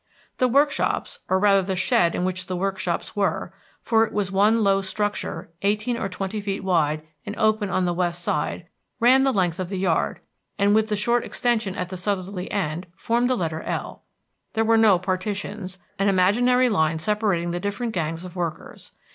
The 0.39 0.47
workshops 0.47 1.19
or 1.29 1.37
rather 1.37 1.61
the 1.61 1.75
shed 1.75 2.15
in 2.15 2.25
which 2.25 2.47
the 2.47 2.55
workshops 2.55 3.15
were, 3.15 3.53
for 3.83 4.03
it 4.03 4.11
was 4.11 4.31
one 4.31 4.63
low 4.63 4.81
structure 4.81 5.51
eighteen 5.61 5.95
or 5.95 6.09
twenty 6.09 6.41
feet 6.41 6.63
wide 6.63 7.03
and 7.23 7.35
open 7.37 7.69
on 7.69 7.85
the 7.85 7.93
west 7.93 8.23
side 8.23 8.65
ran 8.99 9.21
the 9.21 9.31
length 9.31 9.59
of 9.59 9.69
the 9.69 9.77
yard, 9.77 10.19
and 10.57 10.73
with 10.73 10.87
the 10.87 10.95
short 10.95 11.23
extension 11.23 11.75
at 11.75 11.89
the 11.89 11.97
southerly 11.97 12.49
end 12.49 12.87
formed 12.95 13.29
the 13.29 13.37
letter 13.37 13.61
L. 13.61 14.01
There 14.53 14.65
were 14.65 14.75
no 14.75 14.97
partitions, 14.97 15.77
an 15.99 16.09
imaginary 16.09 16.67
line 16.67 16.97
separating 16.97 17.51
the 17.51 17.59
different 17.59 17.93
gangs 17.93 18.23
of 18.23 18.35
workers. 18.35 18.93